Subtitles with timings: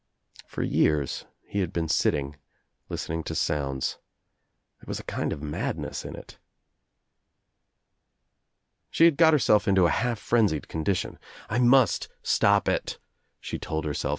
[0.47, 2.35] For years he had been sitting,
[2.89, 3.99] listening to sounds.
[4.79, 6.39] There was a kind of madness in it.
[8.89, 11.19] She had got herself into a half frenzied condition.
[11.49, 12.97] "I must stop it,"
[13.39, 14.09] she told herself.